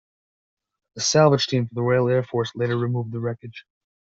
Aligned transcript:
A 0.95 0.99
salvage 0.99 1.45
team 1.45 1.67
from 1.67 1.75
the 1.75 1.83
Royal 1.83 2.09
Air 2.09 2.23
Force 2.23 2.51
later 2.55 2.75
removed 2.75 3.11
the 3.11 3.19
wreckage. 3.19 3.65